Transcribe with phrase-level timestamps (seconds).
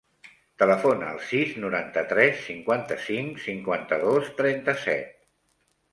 [0.61, 5.17] Telefona al sis, noranta-tres, cinquanta-cinc, cinquanta-dos, trenta-set.